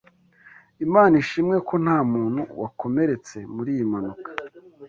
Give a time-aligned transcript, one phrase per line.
[0.85, 4.29] Imana ishimwe ko ntamuntu wakomeretse muriyi mpanuka.